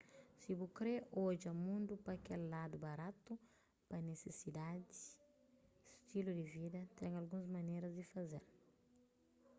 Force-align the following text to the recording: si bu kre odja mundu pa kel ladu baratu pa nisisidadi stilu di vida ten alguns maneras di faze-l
si 0.41 0.51
bu 0.59 0.67
kre 0.77 0.95
odja 1.25 1.51
mundu 1.65 1.93
pa 2.05 2.13
kel 2.25 2.41
ladu 2.53 2.77
baratu 2.85 3.33
pa 3.89 3.97
nisisidadi 4.05 4.91
stilu 5.03 6.31
di 6.39 6.45
vida 6.55 6.81
ten 6.97 7.11
alguns 7.19 7.47
maneras 7.55 7.93
di 7.97 8.03
faze-l 8.11 8.45